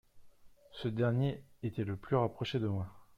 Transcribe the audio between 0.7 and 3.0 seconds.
Ce dernier était le plus rapproché de moi.